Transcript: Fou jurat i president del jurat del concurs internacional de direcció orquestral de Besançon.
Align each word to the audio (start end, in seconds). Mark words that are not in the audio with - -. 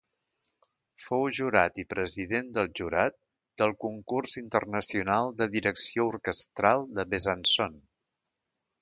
Fou 1.07 1.25
jurat 1.39 1.77
i 1.83 1.85
president 1.95 2.49
del 2.55 2.71
jurat 2.81 3.19
del 3.63 3.75
concurs 3.87 4.41
internacional 4.43 5.33
de 5.45 5.51
direcció 5.59 6.11
orquestral 6.17 6.87
de 6.99 7.11
Besançon. 7.17 7.81